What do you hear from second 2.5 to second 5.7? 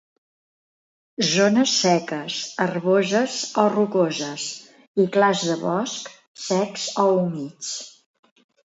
herboses o rocoses i clars de